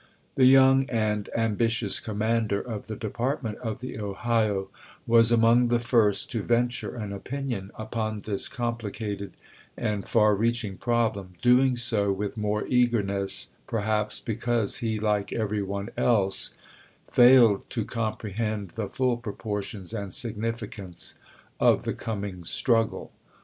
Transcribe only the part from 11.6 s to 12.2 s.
so